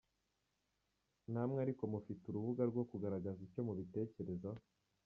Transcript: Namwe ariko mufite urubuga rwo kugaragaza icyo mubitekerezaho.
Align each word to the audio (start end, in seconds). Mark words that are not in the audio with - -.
Namwe 1.31 1.57
ariko 1.65 1.83
mufite 1.93 2.23
urubuga 2.27 2.61
rwo 2.69 2.83
kugaragaza 2.89 3.39
icyo 3.47 3.61
mubitekerezaho. 3.67 4.61